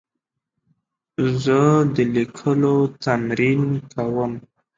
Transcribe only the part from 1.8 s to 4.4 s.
د لیکلو تمرین کوم.